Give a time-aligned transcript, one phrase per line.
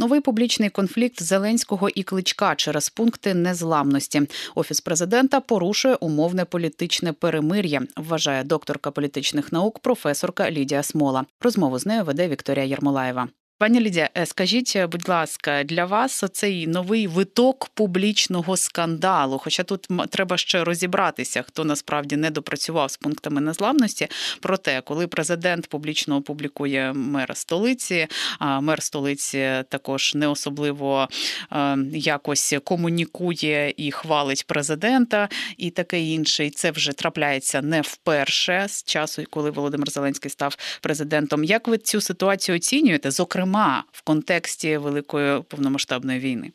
[0.00, 4.22] Новий публічний конфлікт Зеленського і кличка через пункти незламності.
[4.54, 7.82] Офіс президента порушує умовне політичне перемир'я.
[7.96, 11.24] Вважає докторка політичних наук, професорка Лідія Смола.
[11.40, 13.28] Розмову з нею веде Вікторія Єрмолаєва.
[13.60, 19.38] Пані Лідія, е, скажіть, е, будь ласка, для вас цей новий виток публічного скандалу?
[19.38, 24.08] Хоча тут треба ще розібратися, хто насправді не допрацював з пунктами незламності.
[24.40, 28.06] Проте, коли президент публічно опублікує мера столиці,
[28.38, 31.08] а мер столиці також не особливо
[31.52, 36.46] е, якось комунікує і хвалить президента, і таке інше.
[36.46, 41.44] І це вже трапляється не вперше з часу, коли Володимир Зеленський став президентом.
[41.44, 43.10] Як ви цю ситуацію оцінюєте?
[43.10, 46.50] Зокрема зокрема в контексті великої повномасштабної війни?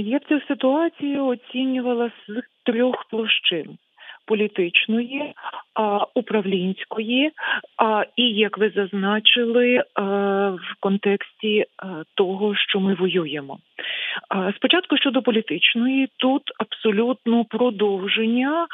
[0.00, 3.78] Я цю ситуацію оцінювала з трьох площин
[4.26, 5.34] політичної,
[6.14, 7.30] управлінської,
[8.16, 9.84] і як ви зазначили,
[10.52, 11.64] в контексті
[12.14, 13.58] того, що ми воюємо.
[14.56, 18.66] Спочатку щодо політичної, тут абсолютно продовження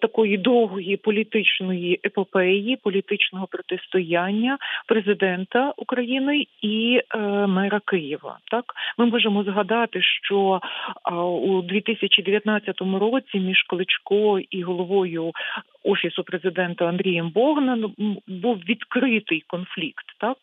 [0.00, 8.38] такої довгої політичної епопеї, політичного протистояння президента України і е, мера Києва.
[8.50, 8.64] Так
[8.98, 10.60] ми можемо згадати, що
[11.42, 15.32] у 2019 році між Кличко і головою
[15.84, 17.94] офісу президента Андрієм Богданом
[18.28, 20.04] був відкритий конфлікт.
[20.18, 20.36] Так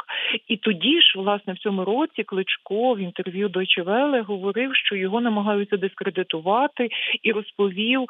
[0.48, 5.22] і тоді ж, власне, в цьому році Кличко в інтерв'ю Deutsche Welle говорив, що його
[5.22, 6.90] намагаються дискредитувати,
[7.24, 8.06] і розповів,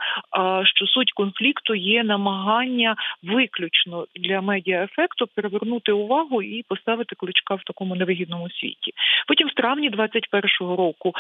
[0.64, 7.96] що суть конфлікту є намагання виключно для медіаефекту перевернути увагу і поставити кличка в такому
[7.96, 8.92] невигідному світі.
[9.28, 11.14] Потім в травні 21-го року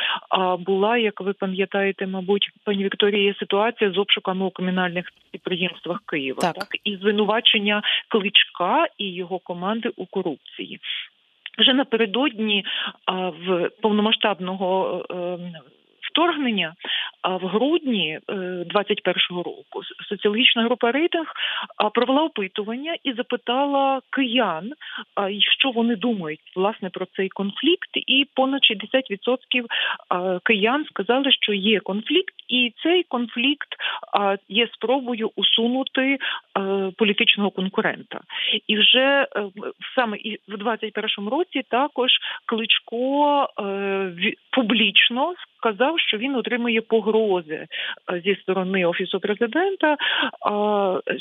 [0.59, 4.49] була, як ви пам'ятаєте, мабуть, пані Вікторія, ситуація з обшуками у
[4.97, 6.67] комунальних підприємствах Києва, так, так?
[6.83, 10.79] І звинувачення кличка і його команди у корупції.
[11.59, 12.65] Вже напередодні
[13.47, 15.53] в повномасштабного ем,
[16.11, 16.73] вторгнення
[17.23, 21.33] в грудні 21-го е, року соціологічна група рейтинг
[21.93, 24.73] провела опитування і запитала киян,
[25.59, 28.61] що вони думають власне про цей конфлікт, і понад
[30.11, 33.67] 60% киян сказали, що є конфлікт, і цей конфлікт
[34.49, 36.17] є спробою усунути е,
[36.97, 38.19] політичного конкурента.
[38.67, 39.27] І вже е,
[39.95, 42.11] саме в 21-му році також
[42.45, 43.47] кличко
[44.51, 47.67] публічно сказав, що він отримує погрози
[48.13, 49.97] е, зі сторони офісу президента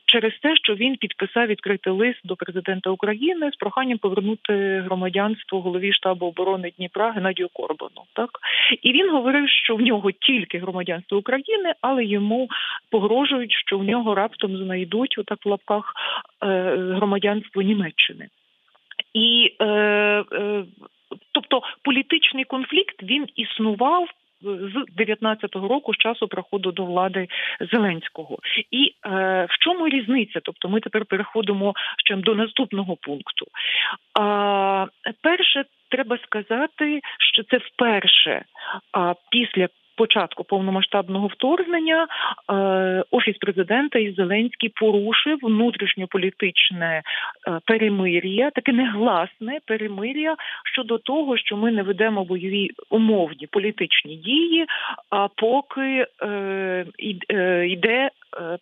[0.07, 5.93] через те, що він підписав відкритий лист до президента України з проханням повернути громадянство голові
[5.93, 8.03] штабу оборони Дніпра Геннадію Корбану.
[8.13, 8.31] Так
[8.83, 12.49] і він говорив, що в нього тільки громадянство України, але йому
[12.91, 15.93] погрожують, що в нього раптом знайдуть отак в лапках
[16.43, 16.47] е,
[16.77, 18.29] громадянство Німеччини.
[19.15, 20.65] І е, е,
[21.33, 24.09] тобто політичний конфлікт він існував
[24.43, 27.29] з 19-го року з часу приходу до влади
[27.73, 28.39] Зеленського.
[28.71, 30.41] І е, в чому різниця?
[30.43, 33.47] Тобто ми тепер переходимо ще до наступного пункту.
[34.21, 34.87] А,
[35.23, 37.01] Перше, треба сказати,
[37.33, 38.45] що це вперше
[38.93, 47.03] а, після початку повномасштабного вторгнення е, офіс президента і Зеленський порушив внутрішньополітичне
[47.65, 50.37] перемир'я, таке негласне перемир'я
[50.73, 54.67] щодо того, що ми не ведемо бойові умовні політичні дії,
[55.11, 58.11] а поки е, йде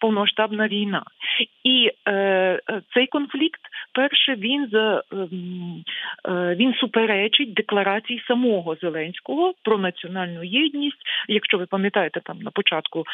[0.00, 1.03] повномасштабна війна.
[1.65, 2.61] І е,
[2.95, 3.61] цей конфлікт,
[3.93, 5.84] перше, він за ем,
[6.28, 11.03] е, він суперечить декларації самого Зеленського про національну єдність.
[11.28, 13.05] Якщо ви пам'ятаєте, там на початку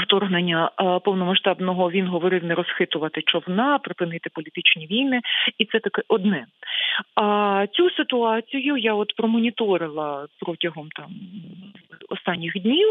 [0.00, 5.20] вторгнення е, повномасштабного він говорив не розхитувати човна, припинити політичні війни,
[5.58, 6.46] і це таке одне.
[7.14, 11.06] А цю ситуацію я от промоніторила протягом там
[12.08, 12.88] останніх днів.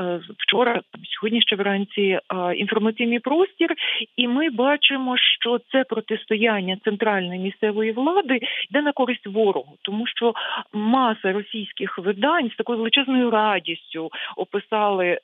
[0.00, 2.20] Е, вчора, сьогодні ще вранці е,
[2.54, 3.74] інформаційний простір,
[4.16, 10.34] і ми бачимо, що це протистояння центральної місцевої влади йде на користь ворогу, тому що
[10.72, 15.18] маса російських видань з такою величезною радістю описали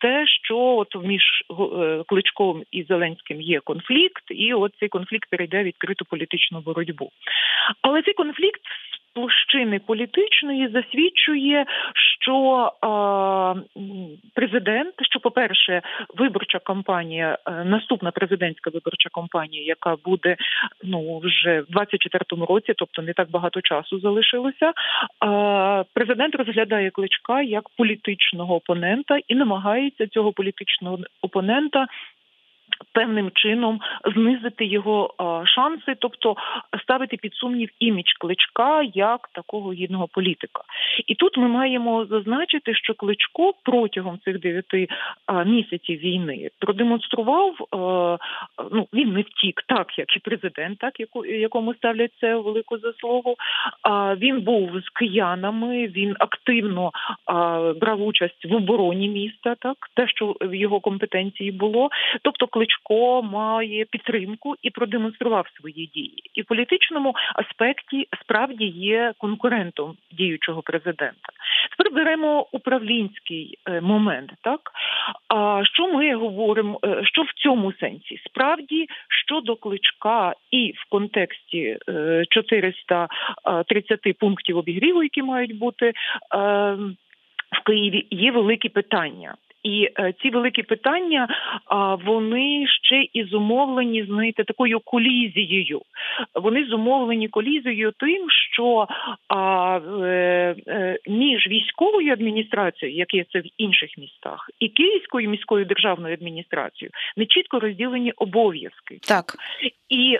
[0.00, 5.62] те, що от між е, Кличком і Зеленським є конфлікт, і от цей конфлікт перейде
[5.62, 7.10] в відкриту політичну боротьбу.
[7.82, 8.60] Але цей конфлікт
[9.16, 11.66] площини політичної засвідчує,
[12.22, 12.36] що
[12.84, 12.88] е,
[14.34, 15.82] президент, що, по-перше,
[16.16, 20.36] виборча кампанія, е, наступна президентська виборча кампанія, яка буде
[20.84, 24.72] ну вже в 24-му році, тобто не так багато часу залишилося.
[25.24, 31.86] Е, президент розглядає кличка як політичного опонента і намагається цього політичного опонента
[32.92, 33.80] певним чином
[34.14, 35.14] знизити його
[35.44, 36.36] шанси, тобто
[36.82, 40.62] ставити під сумнів імідж кличка як такого гідного політика.
[41.06, 44.88] І тут ми маємо зазначити, що кличко протягом цих дев'яти
[45.46, 47.54] місяців війни продемонстрував.
[48.72, 53.34] Ну він не втік, так як і президент, так якому ставлять це велику заслугу.
[54.16, 56.90] Він був з киянами, він активно
[57.80, 61.88] брав участь в обороні міста, так те, що в його компетенції було,
[62.22, 63.22] тобто кличко.
[63.22, 71.32] Має підтримку і продемонстрував свої дії, і в політичному аспекті справді є конкурентом діючого президента.
[71.70, 74.32] Тепер беремо управлінський е, момент.
[74.42, 74.60] Так
[75.28, 76.80] а що ми говоримо?
[76.84, 78.20] Е, що в цьому сенсі?
[78.26, 81.78] Справді щодо кличка і в контексті
[82.30, 85.92] 430 е, пунктів обігріву, які мають бути.
[87.52, 89.34] В Києві є великі питання,
[89.66, 91.28] і е, ці великі питання
[92.04, 95.80] вони ще і зумовлені знаєте, такою колізією.
[96.34, 98.86] Вони зумовлені колізією тим, що
[99.30, 106.14] е, е, між військовою адміністрацією, як є це в інших містах, і Київською міською державною
[106.14, 108.98] адміністрацією не чітко розділені обов'язки.
[109.08, 109.36] Так
[109.88, 110.18] і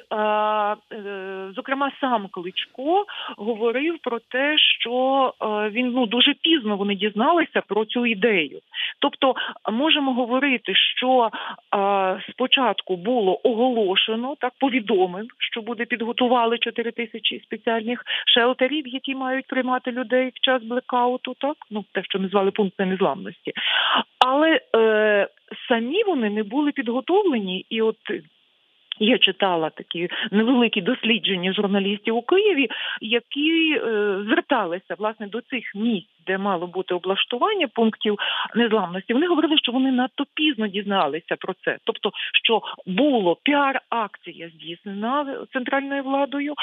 [1.56, 3.04] зокрема сам Кличко
[3.36, 5.32] говорив про те, що
[5.70, 8.60] він ну дуже пізно вони дізналися про цю ідею,
[9.00, 9.35] тобто
[9.72, 11.30] можемо говорити, що
[11.70, 18.04] а, спочатку було оголошено так, повідомив, що буде підготували 4 тисячі спеціальних
[18.34, 21.56] шелтерів, які мають приймати людей в час блекауту, так?
[21.70, 23.52] Ну те, що ми звали пункт незламності,
[24.26, 25.28] але е,
[25.68, 27.96] самі вони не були підготовлені, і от
[28.98, 32.68] я читала такі невеликі дослідження журналістів у Києві,
[33.00, 33.80] які е,
[34.26, 38.18] зверталися власне до цих місць, де мало бути облаштування пунктів
[38.54, 39.14] незламності.
[39.14, 42.10] Вони говорили, що вони надто пізно дізналися про це, тобто,
[42.44, 46.54] що було піар-акція здійснена центральною владою,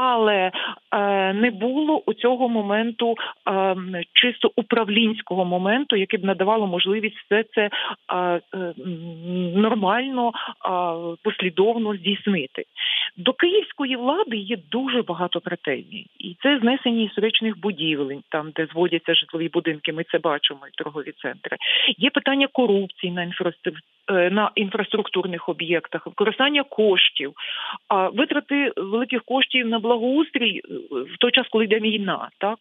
[0.00, 0.52] але
[0.92, 3.14] е, не було у цього моменту
[3.48, 3.76] е,
[4.12, 7.70] чисто управлінського моменту, який б надавало можливість все це
[8.12, 8.40] е, е
[9.54, 10.70] нормально е,
[11.78, 12.64] послідовно здійснити.
[13.18, 19.14] До київської влади є дуже багато претензій, і це знесення історичних будівель, там де зводяться
[19.14, 19.92] житлові будинки.
[19.92, 21.56] Ми це бачимо і торгові центри.
[21.96, 23.82] Є питання корупції на інфраструктурі.
[24.10, 27.32] Е, на інфраструктурних об'єктах, використання коштів,
[27.88, 32.58] а витрати великих коштів на благоустрій е, в той час, коли йде війна, так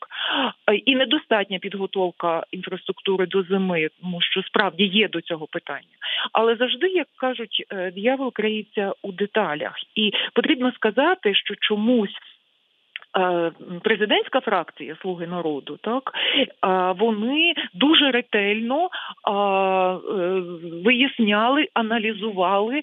[0.86, 5.98] і недостатня підготовка інфраструктури до зими, тому що справді є до цього питання.
[6.34, 12.16] Але завжди, як кажуть, е, диявол криється у деталях, і потрібно сказати, що чомусь.
[13.16, 13.52] Е,
[13.84, 16.12] президентська фракція Слуги народу, так
[16.98, 18.90] вони дуже ретельно е,
[20.86, 22.82] виясняли, аналізували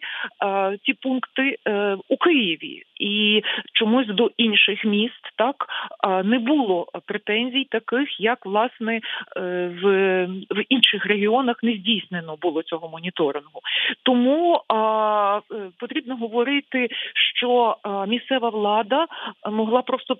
[0.87, 3.43] ці пункти е, у Києві, і
[3.73, 5.57] чомусь до інших міст так
[6.25, 9.01] не було претензій, таких як власне
[9.37, 9.85] в
[10.51, 13.61] в інших регіонах не здійснено було цього моніторингу.
[14.03, 14.61] Тому
[15.81, 16.89] потрібно говорити,
[17.37, 17.77] що
[18.09, 19.07] місцева влада
[19.51, 20.17] могла просто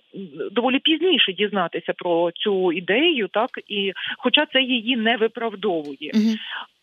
[0.53, 6.13] доволі пізніше дізнатися про цю ідею, так і хоча це її не виправдовує.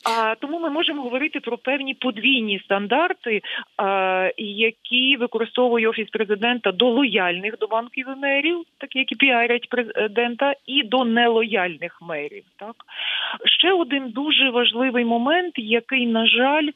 [0.05, 3.41] А тому ми можемо говорити про певні подвійні стандарти,
[3.77, 10.53] а, які використовує офіс президента до лояльних до банків і мерів, такі які піарять президента,
[10.65, 12.43] і до нелояльних мерів.
[12.59, 12.75] Так
[13.45, 16.69] ще один дуже важливий момент, який на жаль.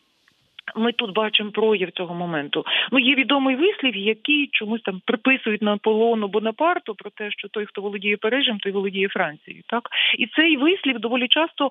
[0.76, 2.66] Ми тут бачимо прояв цього моменту.
[2.92, 7.82] Ну є відомий вислів, який чомусь там приписують Наполеону Бонапарту про те, що той, хто
[7.82, 9.64] володіє Парижем, той володіє Францією.
[9.68, 11.70] Так і цей вислів доволі часто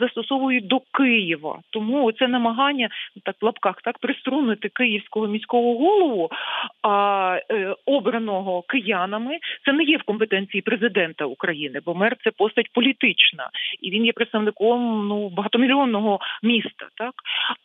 [0.00, 1.60] застосовують до Києва.
[1.70, 2.88] Тому це намагання
[3.24, 6.30] так в лапках так приструнити київського міського голову,
[6.82, 9.38] а е, обраного киянами.
[9.64, 14.12] Це не є в компетенції президента України, бо мер це постать політична, і він є
[14.12, 16.88] представником ну багатомільйонного міста.
[16.96, 17.14] Так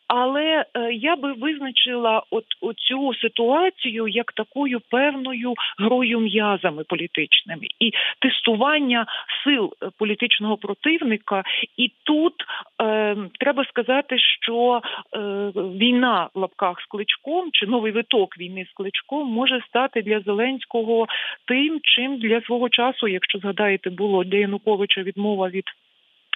[0.08, 9.06] але я би визначила от оцю ситуацію як такою певною грою м'язами політичними і тестування
[9.44, 11.42] сил е, політичного противника.
[11.76, 12.34] І тут
[12.82, 14.82] е, треба сказати, що
[15.14, 15.18] е,
[15.54, 21.06] війна в лапках з кличком чи новий виток війни з кличком може стати для Зеленського
[21.44, 25.64] тим, чим для свого часу, якщо згадаєте, було для Януковича відмова від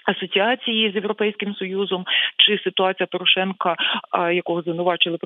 [0.04, 2.04] Асоціації з європейським союзом
[2.36, 3.76] чи ситуація Порошенка,
[4.32, 5.18] якого звинувачили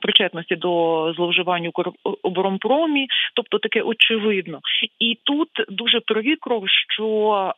[0.00, 1.72] причетності до зловживань у
[2.22, 4.60] оборонпромі, тобто таке очевидно,
[4.98, 7.52] і тут дуже прикро, що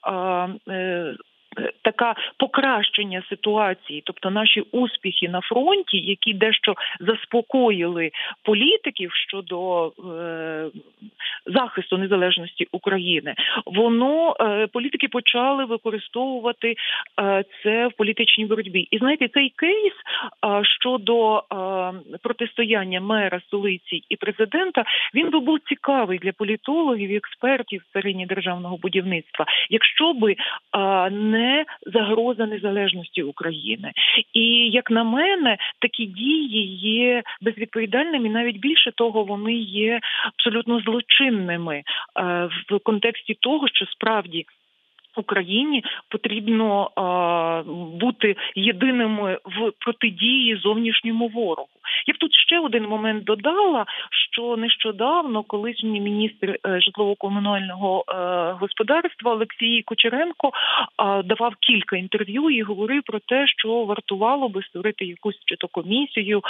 [0.68, 1.14] е,
[1.82, 8.10] така покращення ситуації, тобто наші успіхи на фронті, які дещо заспокоїли
[8.42, 10.70] політиків щодо е,
[11.46, 13.34] захисту незалежності України,
[13.66, 16.74] воно е, політики почали використовувати
[17.20, 18.88] е, це в політичній боротьбі.
[18.90, 21.42] І знаєте, цей кейс е, щодо е,
[22.22, 28.76] протистояння мера столиці і президента він би був цікавий для політологів і експертів в державного
[28.76, 30.36] будівництва, якщо би
[31.10, 31.41] не
[31.86, 33.92] загроза незалежності України.
[34.32, 41.82] І як на мене, такі дії є безвідповідальними, навіть більше того, вони є абсолютно злочинними
[42.70, 44.46] в контексті того, що справді.
[45.16, 47.62] Україні потрібно а,
[48.00, 51.68] бути єдиними в протидії зовнішньому ворогу.
[52.06, 53.86] Я б тут ще один момент додала,
[54.32, 60.50] що нещодавно колишній міністр е, житлово-комунального е, господарства Олексій Кучеренко
[61.24, 66.42] давав кілька інтерв'ю і говорив про те, що вартувало би створити якусь чи то комісію,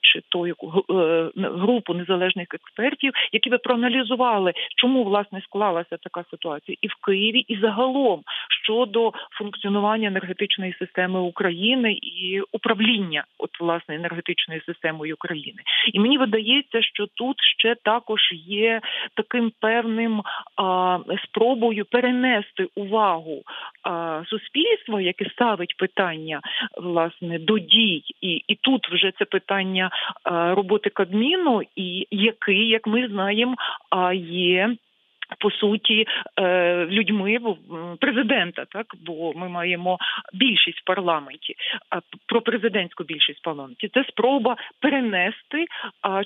[0.00, 6.76] чи то яку е, групу незалежних експертів, які би проаналізували, чому власне склалася така ситуація
[6.80, 8.22] і в Києві, і загалом
[8.68, 15.62] щодо функціонування енергетичної системи України і управління, от власне енергетичної системою України.
[15.92, 18.80] І мені видається, що тут ще також є
[19.14, 20.22] таким певним
[20.56, 23.42] а, спробою перенести увагу
[23.82, 26.40] а, суспільства, яке ставить питання
[26.82, 29.90] власне до дій, і і тут вже це питання
[30.24, 33.54] а, роботи Кабміну, і який, як ми знаємо,
[34.30, 34.76] є
[35.38, 36.06] по суті
[36.40, 37.38] е, людьми
[38.00, 39.98] президента, так бо ми маємо
[40.34, 41.54] більшість в парламенті,
[42.26, 43.88] про президентську більшість в парламенті.
[43.94, 45.66] Це спроба перенести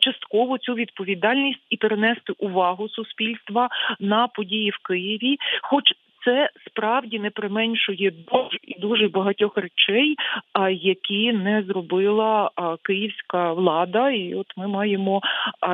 [0.00, 3.68] частково цю відповідальність і перенести увагу суспільства
[4.00, 5.84] на події в Києві, хоч
[6.24, 10.16] це справді не применшує дуже і дуже багатьох речей,
[10.52, 12.50] а які не зробила
[12.82, 14.10] київська влада.
[14.10, 15.20] І от ми маємо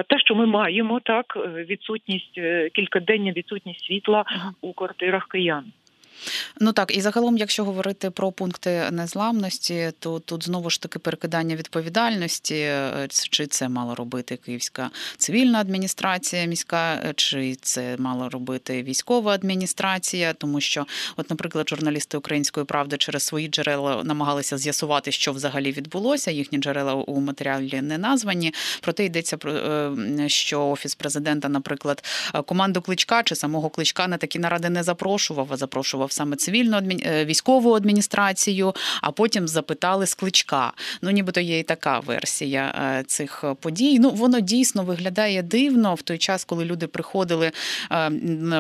[0.08, 1.36] те, що ми маємо, так
[1.68, 4.24] відсутність е, кількадення відсутність світла
[4.60, 5.64] у квартирах киян.
[6.60, 11.56] Ну так, і загалом, якщо говорити про пункти незламності, то тут знову ж таки перекидання
[11.56, 18.82] відповідальності, е, чи це мала робити Київська цивільна адміністрація міська, е, чи це мала робити
[18.82, 25.32] військова адміністрація, тому що, от, наприклад, журналісти української правди через свої джерела намагалися з'ясувати, що
[25.32, 26.30] взагалі відбулося.
[26.30, 28.54] Їхні джерела у матеріалі не названі.
[28.80, 32.04] Проте йдеться про е, що офіс президента, наприклад,
[32.46, 36.76] команду кличка чи самого кличка на такі наради не запрошував, а запрошував очолював саме цивільну
[36.76, 37.02] адмі...
[37.06, 40.72] Е, військову адміністрацію, а потім запитали з кличка.
[41.02, 43.98] Ну, нібито є і така версія е, цих подій.
[43.98, 47.52] Ну, воно дійсно виглядає дивно в той час, коли люди приходили
[47.90, 48.10] е,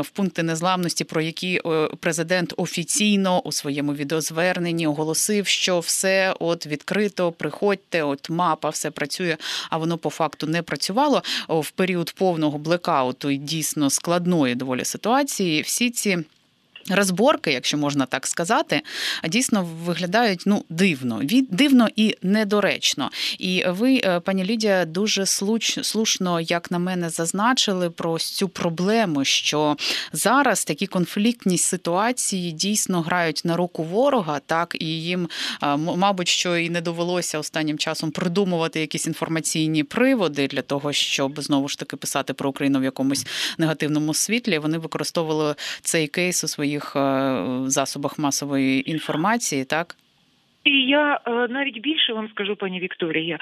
[0.00, 1.60] в пункти незламності, про які
[2.00, 9.36] президент офіційно у своєму відеозверненні оголосив, що все от відкрито, приходьте, от мапа, все працює.
[9.70, 15.62] А воно по факту не працювало в період повного блекауту і дійсно складної доволі ситуації.
[15.62, 16.18] Всі ці.
[16.90, 18.82] Розборки, якщо можна так сказати,
[19.28, 21.20] дійсно виглядають ну дивно,
[21.50, 23.10] дивно і недоречно.
[23.38, 29.76] І ви, е, пані Лідія, дуже слушно, як на мене, зазначили про цю проблему, що
[30.12, 35.28] зараз такі конфліктні ситуації дійсно грають на руку ворога, так і їм,
[35.62, 41.40] е, мабуть, що і не довелося останнім часом придумувати якісь інформаційні приводи для того, щоб
[41.40, 43.26] знову ж таки писати про Україну в якомусь
[43.58, 44.58] негативному світлі.
[44.58, 49.96] Вони використовували цей кейс у своїх своїх е, засобах масової інформації, так?
[50.64, 53.38] І я е, навіть більше вам скажу, пані Вікторія,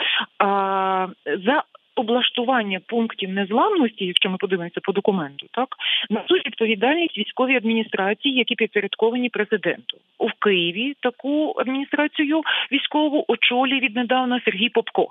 [1.46, 1.62] за
[1.96, 5.68] облаштування пунктів незламності, якщо ми подивимося по документу, так
[6.10, 10.94] несуть відповідальність військовій адміністрації, які підпорядковані президенту у Києві.
[11.00, 15.08] Таку адміністрацію військову очолює віднедавна Сергій Попко.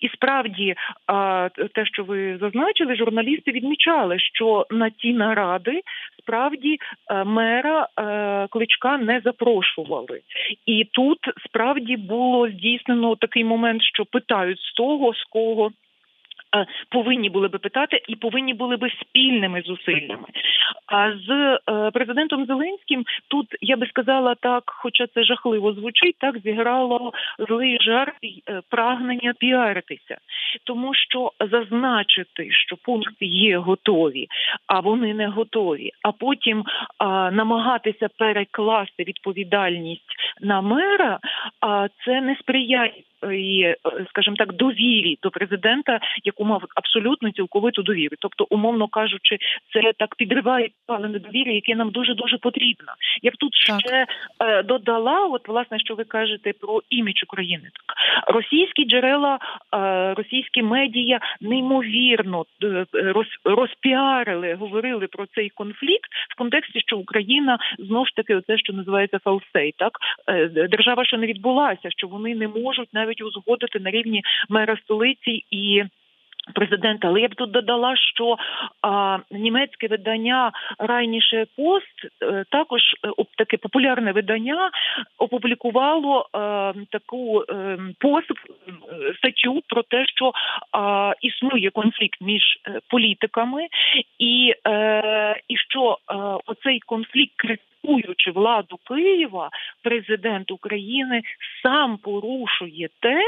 [0.00, 0.74] І справді,
[1.74, 5.80] те, що ви зазначили, журналісти відмічали, що на ті наради
[6.24, 6.78] справді
[7.10, 10.20] е, мера е, кличка не запрошували,
[10.66, 15.70] і тут справді було здійснено такий момент, що питають з того, з кого.
[16.88, 20.28] Повинні були би питати і повинні були би спільними зусиллями.
[20.86, 26.38] А з е, президентом Зеленським тут я би сказала так, хоча це жахливо звучить, так
[26.38, 30.18] зіграло злий жарт е, прагнення піаритися,
[30.64, 34.26] тому що зазначити, що пункти є готові,
[34.66, 35.90] а вони не готові.
[36.02, 36.64] А потім
[36.98, 41.18] а, намагатися перекласти відповідальність на мера,
[41.60, 42.92] а це не сприяє
[43.32, 43.76] і, е,
[44.08, 48.16] скажімо так, довірі до президента, яку мав абсолютно цілковиту довіру.
[48.18, 49.38] Тобто, умовно кажучи,
[49.72, 52.92] це так підриває але недовіри, яке нам дуже дуже потрібно.
[53.22, 53.80] Я б тут так.
[53.80, 54.06] ще
[54.40, 57.70] е, додала, от власне, що ви кажете про імідж України.
[57.86, 59.38] Так російські джерела,
[59.74, 67.58] е, російські медіа неймовірно е, роз, розпіарили, говорили про цей конфлікт в контексті, що Україна
[67.78, 72.34] знов ж таки, оце що називається фалсей, так е, держава ще не відбулася, що вони
[72.34, 75.84] не можуть навіть узгодити на рівні мера столиці і.
[76.52, 78.36] Президента, але я б тут додала, що
[78.82, 84.70] а, німецьке видання Райніше Пост е, також е, таке популярне видання
[85.18, 86.38] опублікувало е,
[86.90, 88.34] таку е, пост е,
[89.16, 90.32] статтю про те, що
[90.72, 92.42] а, існує конфлікт між
[92.88, 93.66] політиками,
[94.18, 94.54] і,
[95.48, 95.98] і що
[96.46, 97.34] оцей конфлікт
[97.84, 99.50] критикуючи владу Києва,
[99.82, 101.22] президент України
[101.62, 103.22] сам порушує те,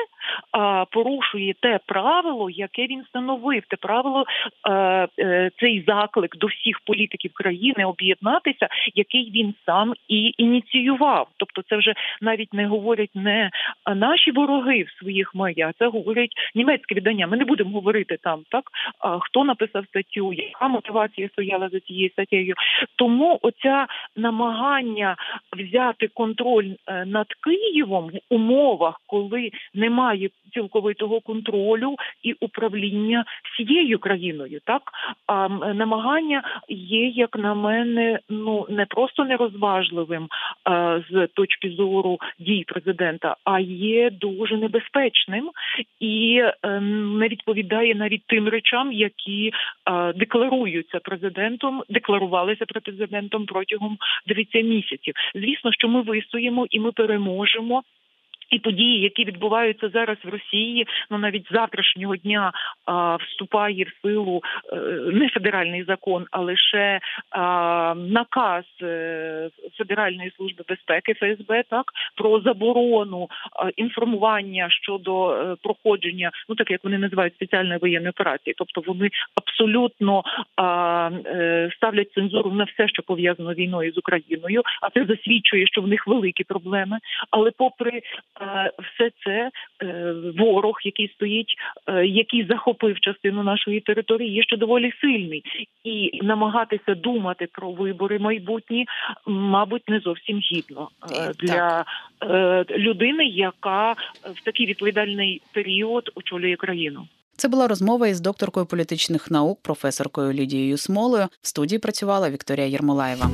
[0.90, 3.62] порушує те правило, яке він встановив.
[3.68, 4.25] Те правило
[4.68, 11.28] е, цей заклик до всіх політиків країни об'єднатися, який він сам і ініціював.
[11.36, 13.50] Тобто, це вже навіть не говорять не
[13.94, 17.26] наші вороги в своїх медіа, це говорять німецьке видання.
[17.26, 18.64] Ми не будемо говорити там, так
[19.20, 22.54] хто написав статтю, яка мотивація стояла за цією статтєю.
[22.96, 23.86] Тому оця
[24.16, 25.16] намагання намагання
[25.56, 34.60] взяти контроль е, над Києвом в умовах, коли немає цілковитого контролю і управління всією країною,
[34.64, 34.82] так?
[35.26, 40.28] А намагання є, як на мене, ну не просто нерозважливим
[40.64, 45.50] а, з точки зору дій президента, а є дуже небезпечним
[46.00, 49.52] і а, е, не відповідає навіть тим речам, які
[49.84, 53.98] а, декларуються президентом, декларувалися президентом протягом
[54.37, 55.14] дивіться місяців.
[55.35, 57.83] Звісно, що ми вистоїмо і ми переможемо.
[58.50, 62.52] І події, які відбуваються зараз в Росії, ну навіть завтрашнього дня
[62.84, 64.80] а, вступає в силу а, е,
[65.12, 67.00] не федеральний закон, а лише
[67.30, 71.84] а, наказ е, Федеральної служби безпеки ФСБ, так
[72.16, 78.10] про заборону а, інформування щодо а, е, проходження, ну так як вони називають спеціальної воєнної
[78.10, 80.22] операції, тобто вони абсолютно
[80.56, 81.10] а,
[81.76, 86.06] ставлять цензуру на все, що пов'язано війною з Україною, а це засвідчує, що в них
[86.06, 86.98] великі проблеми.
[87.30, 88.02] Але попри
[88.79, 89.51] все це
[89.83, 91.55] е, ворог, який стоїть,
[91.87, 95.42] е, який захопив частину нашої території, є ще доволі сильний,
[95.85, 98.87] і намагатися думати про вибори майбутні,
[99.27, 101.85] мабуть, не зовсім гідно е, для
[102.70, 103.92] людини, яка
[104.35, 107.07] в такий відповідальний період очолює країну.
[107.37, 111.29] Це була розмова із докторкою політичних наук, професоркою Лідією Смолою.
[111.42, 113.31] В студії працювала Вікторія Єрмолаєва.